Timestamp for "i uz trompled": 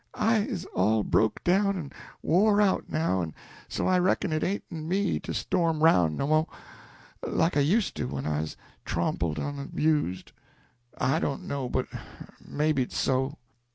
8.25-9.37